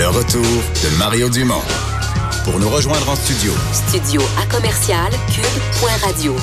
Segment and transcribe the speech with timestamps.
[0.00, 1.60] Le retour de Mario Dumont.
[2.44, 3.52] Pour nous rejoindre en studio.
[3.70, 6.34] Studio à commercial cube.radio.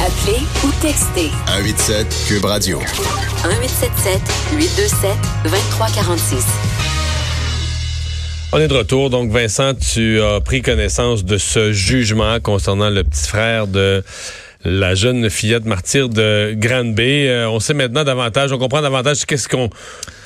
[0.00, 2.78] Appelez ou textez 187 Cube Radio.
[2.78, 4.18] 1877
[4.54, 5.10] 827
[5.44, 6.46] 2346.
[8.54, 9.10] On est de retour.
[9.10, 14.02] Donc, Vincent, tu as pris connaissance de ce jugement concernant le petit frère de
[14.66, 17.28] la jeune fillette martyre de Grande-Bay.
[17.28, 19.70] Euh, on sait maintenant davantage, on comprend davantage qu'est-ce qu'on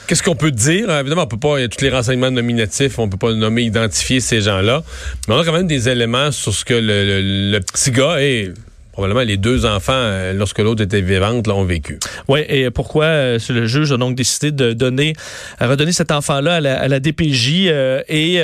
[0.07, 0.91] Qu'est-ce qu'on peut dire?
[0.91, 3.63] Évidemment, on peut pas, il y a tous les renseignements nominatifs, on peut pas nommer,
[3.63, 4.83] identifier ces gens-là.
[5.29, 8.53] Mais on a quand même des éléments sur ce que le, le petit gars est
[9.01, 11.99] probablement les deux enfants, euh, lorsque l'autre était vivante, l'ont vécu.
[12.29, 15.15] Oui, et pourquoi euh, le juge a donc décidé de donner,
[15.59, 18.35] redonner cet enfant-là à, la, DPJ euh, et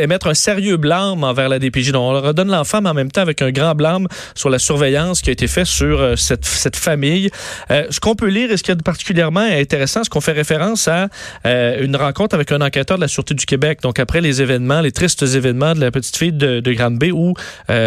[0.00, 1.90] émettre un sérieux blâme envers la DPJ.
[1.90, 4.06] Donc, on redonne l'enfant, mais en même temps avec un grand blâme
[4.36, 7.30] sur la surveillance qui a été faite sur cette, famille.
[7.68, 11.08] ce qu'on peut lire et ce qui est particulièrement intéressant, c'est qu'on fait référence à
[11.44, 13.80] une rencontre avec un enquêteur de la Sûreté du Québec.
[13.82, 17.34] Donc, après les événements, les tristes événements de la petite fille de, de Grande-Bay où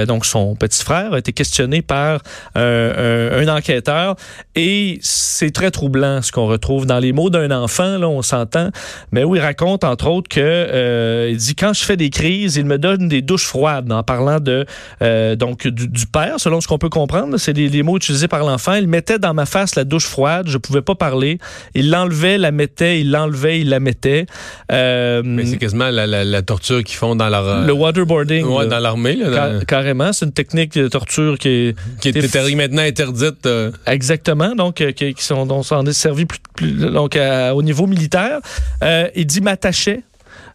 [0.08, 2.22] donc son petit frère a été questionné par
[2.58, 4.16] euh, un, enquêteur.
[4.56, 8.70] Et c'est très troublant ce qu'on retrouve dans les mots d'un enfant, là, on s'entend.
[9.12, 12.56] Mais où il raconte, entre autres, que euh, il dit quand je fais des crises,
[12.56, 14.66] il me donne des douches froides en parlant de
[15.02, 17.38] euh, donc du, père, selon ce qu'on peut comprendre.
[17.38, 18.74] C'est les, mots utilisés par l'enfant.
[18.74, 21.38] Il mettait dans ma face la douche froide, je pouvais pas parler.
[21.76, 24.26] Il l'enlevait, la mettait, il l'enlevait, il la mettait.
[24.72, 27.66] Mais c'est quasiment la, torture qu'ils font dans leur...
[27.66, 28.46] Le waterboarding.
[28.46, 29.18] Ouais, dans l'armée.
[29.68, 31.57] carrément, c'est une technique de torture qui est
[32.00, 33.46] qui est maintenant interdite.
[33.46, 33.72] Euh.
[33.86, 37.18] Exactement, donc euh, qui, sont dont on est servi plus, donc
[37.54, 38.40] au niveau militaire.
[38.84, 40.02] Euh, il dit m'attachait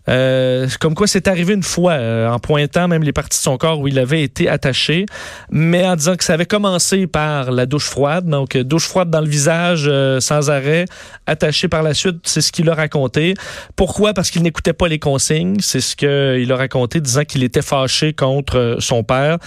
[0.08, 3.56] euh, comme quoi c'est arrivé une fois, euh, en pointant même les parties de son
[3.56, 5.06] corps où il avait été attaché,
[5.50, 9.11] mais en disant que ça avait commencé par la douche froide, donc euh, douche froide
[9.11, 10.86] dans le visage sans arrêt,
[11.27, 13.34] attaché par la suite, c'est ce qu'il a raconté.
[13.77, 14.14] Pourquoi?
[14.14, 18.12] Parce qu'il n'écoutait pas les consignes, c'est ce qu'il a raconté, disant qu'il était fâché
[18.12, 19.39] contre son père,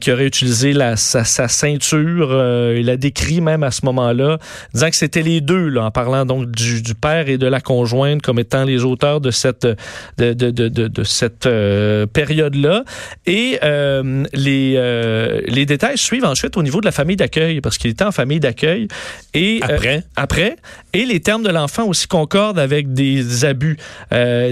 [0.00, 2.32] qui aurait utilisé la, sa, ceinture,
[2.76, 4.38] il a décrit même à ce moment-là,
[4.74, 7.60] disant que c'était les deux, là, en parlant donc du, du père et de la
[7.60, 9.66] conjointe comme étant les auteurs de cette
[10.18, 12.84] de, de, de, de cette euh, période-là.
[13.26, 17.78] Et euh, les, euh, les détails suivent ensuite au niveau de la famille d'accueil, parce
[17.78, 18.88] qu'il était en famille d'accueil.
[19.34, 20.56] Et après, après,
[20.92, 23.76] et les termes de l'enfant aussi concordent avec des abus,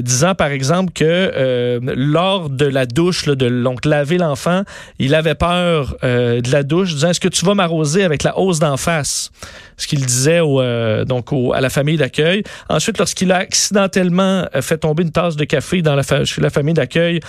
[0.03, 4.62] disant par exemple que lors de la douche, là, de donc laver l'enfant,
[4.99, 8.59] il avait peur de la douche, disant est-ce que tu vas m'arroser avec la hausse
[8.59, 9.31] d'en face?
[9.77, 10.62] Ce qu'il disait au,
[11.05, 12.43] donc à la famille d'accueil.
[12.69, 16.75] Ensuite, lorsqu'il a accidentellement fait tomber une tasse de café dans la chez la famille
[16.75, 17.21] d'accueil.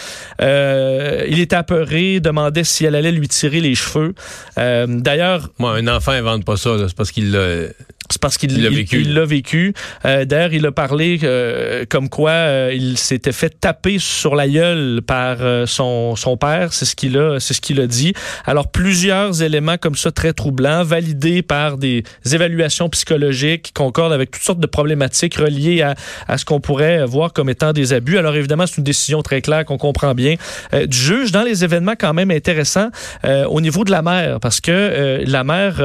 [0.42, 4.14] Euh, il était apeuré, demandait si elle allait lui tirer les cheveux.
[4.58, 5.50] Euh, d'ailleurs...
[5.58, 6.72] Moi, un enfant invente pas ça.
[6.88, 7.68] C'est parce qu'il l'a
[8.10, 9.02] c'est parce qu'il l'a vécu.
[9.02, 9.74] Il, l'a vécu.
[10.06, 14.48] Euh, D'ailleurs, il a parlé euh, comme quoi euh, il s'était fait taper sur la
[14.48, 16.74] gueule par euh, son, son père.
[16.74, 18.14] C'est ce qu'il a, c'est ce qu'il a dit.
[18.46, 24.32] Alors plusieurs éléments comme ça très troublants, validés par des évaluations psychologiques qui concordent avec
[24.32, 25.96] toutes sortes de problématiques reliées à,
[26.28, 28.18] à ce qu'on pourrait voir comme étant des abus.
[28.18, 30.36] Alors évidemment, c'est une décision très claire qu'on comprend bien
[30.74, 32.90] du juge dans les événements quand même intéressants
[33.24, 35.82] au niveau de la mère, parce que la mère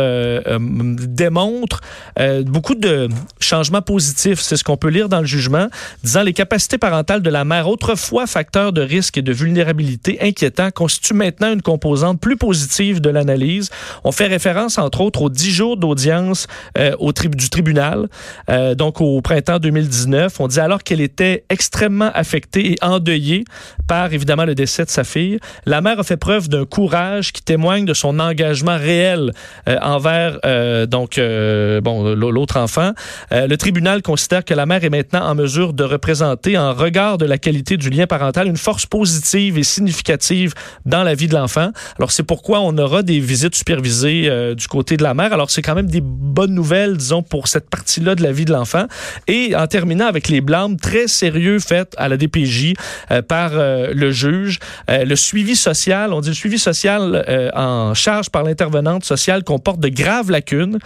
[0.49, 2.10] démontre euh,
[2.47, 3.09] beaucoup de
[3.51, 5.67] changements positifs, c'est ce qu'on peut lire dans le jugement,
[6.05, 10.71] disant les capacités parentales de la mère, autrefois facteur de risque et de vulnérabilité inquiétant,
[10.71, 13.71] constituent maintenant une composante plus positive de l'analyse.
[14.05, 16.47] On fait référence, entre autres, aux dix jours d'audience
[16.79, 16.95] euh,
[17.37, 18.09] du tribunal,
[18.49, 20.39] euh, donc au printemps 2019.
[20.39, 23.45] On dit alors qu'elle était extrêmement affectée et endeuillée
[23.89, 25.41] par, évidemment, le décès de sa fille.
[25.67, 29.33] La mère a fait preuve d'un courage qui témoigne de son engagement réel
[29.67, 30.39] envers,
[30.87, 32.93] donc, bon, l'autre enfant.
[33.41, 37.19] Euh, le tribunal considère que la mère est maintenant en mesure de représenter, en regard
[37.19, 41.35] de la qualité du lien parental, une force positive et significative dans la vie de
[41.35, 41.71] l'enfant.
[41.99, 45.33] Alors c'est pourquoi on aura des visites supervisées euh, du côté de la mère.
[45.33, 48.53] Alors c'est quand même des bonnes nouvelles, disons, pour cette partie-là de la vie de
[48.53, 48.87] l'enfant.
[49.27, 52.75] Et en terminant avec les blâmes très sérieux faits à la DPJ
[53.11, 58.43] euh, par le juge, le suivi social, on dit le suivi social en charge par
[58.43, 60.79] l'intervenante sociale comporte de graves lacunes,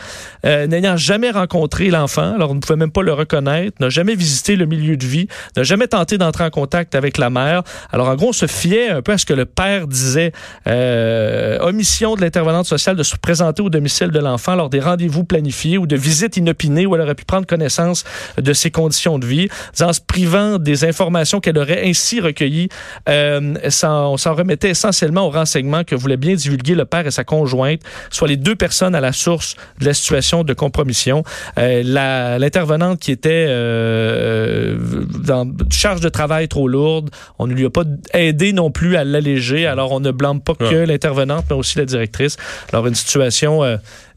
[0.44, 4.66] n'ayant jamais rencontré l'enfant, on ne pouvait même pas le reconnaître, n'a jamais visité le
[4.66, 7.62] milieu de vie, n'a jamais tenté d'entrer en contact avec la mère.
[7.92, 10.32] Alors en gros, on se fiait un peu à ce que le père disait.
[10.66, 15.24] Euh, omission de l'intervenante sociale de se présenter au domicile de l'enfant lors des rendez-vous
[15.24, 18.04] planifiés ou de visites inopinées où elle aurait pu prendre connaissance
[18.36, 19.48] de ses conditions de vie,
[19.80, 22.68] en se privant des informations qu'elle aurait ainsi recueillies.
[23.08, 27.24] Euh, on s'en remettait essentiellement aux renseignements que voulaient bien divulguer le père et sa
[27.24, 27.80] conjointe,
[28.10, 31.24] soit les deux personnes à la source de la situation de compromission commission.
[32.38, 33.46] L'intervenante qui était
[35.24, 39.04] dans charge de travail trop lourde, on ne lui a pas aidé non plus à
[39.04, 39.66] l'alléger.
[39.66, 42.36] Alors, on ne blâme pas que l'intervenante, mais aussi la directrice.
[42.72, 43.62] Alors, une situation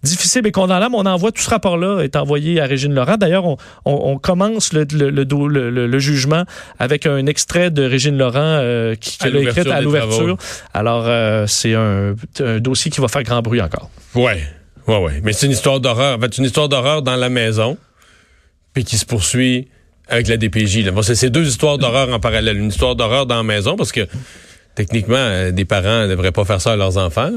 [0.03, 0.95] difficile et condamnable.
[0.95, 3.17] On envoie tout ce rapport-là est envoyé à Régine Laurent.
[3.17, 3.45] D'ailleurs,
[3.85, 6.43] on, commence le, le, jugement
[6.79, 10.37] avec un extrait de Régine Laurent euh, qui, qui l'a écrit à l'ouverture.
[10.73, 12.15] Alors, euh, c'est un,
[12.59, 13.89] dossier qui va faire grand bruit encore.
[14.15, 14.43] Ouais,
[14.87, 15.21] ouais, ouais.
[15.23, 16.17] Mais c'est une histoire d'horreur.
[16.17, 17.77] En fait, une histoire d'horreur dans la maison,
[18.77, 19.69] puis qui se poursuit
[20.07, 20.87] avec la DPJ.
[20.91, 22.57] Bon, c'est deux histoires d'horreur en parallèle.
[22.57, 24.01] Une histoire d'horreur dans la maison parce que
[24.75, 27.31] techniquement, euh, des parents ne devraient pas faire ça à leurs enfants.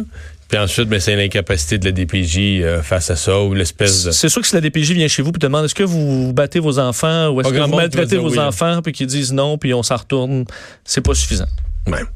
[0.48, 4.10] Puis ensuite, ben, c'est l'incapacité de la DPJ euh, face à ça ou l'espèce de...
[4.10, 6.60] C'est sûr que si la DPJ vient chez vous et demande est-ce que vous battez
[6.60, 9.82] vos enfants ou est-ce que vous maltraitez vos enfants puis qu'ils disent non puis on
[9.82, 10.44] s'en retourne,
[10.84, 11.48] c'est pas suffisant.
[11.86, 12.02] Ouais.